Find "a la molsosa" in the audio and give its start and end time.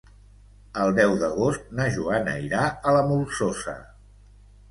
2.71-3.77